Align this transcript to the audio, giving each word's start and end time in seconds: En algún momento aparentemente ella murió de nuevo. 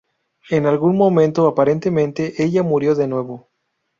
En 0.49 0.65
algún 0.65 0.97
momento 0.97 1.45
aparentemente 1.45 2.33
ella 2.43 2.63
murió 2.63 2.95
de 2.95 3.07
nuevo. 3.07 3.49